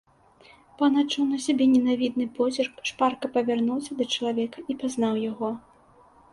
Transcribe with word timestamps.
Пан 0.77 0.95
адчуў 1.01 1.25
на 1.33 1.37
сабе 1.43 1.67
ненавідны 1.75 2.25
позірк, 2.39 2.73
шпарка 2.93 3.25
павярнуўся 3.37 3.91
да 4.03 4.11
чалавека 4.17 4.59
і 4.71 4.81
пазнаў 4.83 5.25
яго. 5.31 5.49